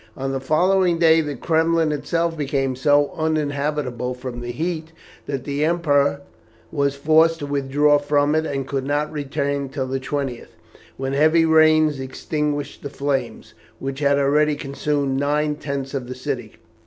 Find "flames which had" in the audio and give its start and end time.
12.89-14.17